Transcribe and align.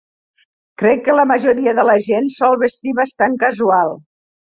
Crec 0.83 1.03
que 1.09 1.15
la 1.19 1.27
majoria 1.33 1.75
de 1.81 1.87
la 1.91 1.99
gent 2.09 2.33
sol 2.39 2.61
vestir 2.65 2.99
bastant 3.05 3.41
casual. 3.49 3.99